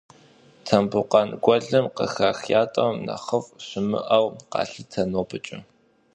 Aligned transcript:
Тамбукъан 0.65 1.29
гуэлым 1.43 1.85
къыхах 1.95 2.39
ятӏэм 2.61 2.95
нэхъыфӏ 3.05 3.53
щымыӏэу 3.65 4.25
къалъытэ 4.51 5.01
нобэкӏэ. 5.11 5.59